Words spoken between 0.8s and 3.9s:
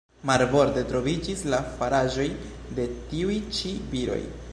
troviĝis la faraĵoj de tiuj-ĉi